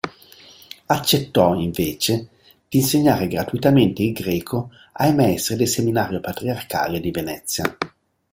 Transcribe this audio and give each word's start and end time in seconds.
Accettò, 0.87 1.53
invece, 1.53 2.29
di 2.67 2.79
insegnare 2.79 3.27
gratuitamente 3.27 4.01
il 4.01 4.13
greco 4.13 4.71
ai 4.93 5.13
maestri 5.13 5.57
del 5.57 5.67
seminario 5.67 6.19
patriarcale 6.19 6.99
di 6.99 7.11
Venezia. 7.11 7.77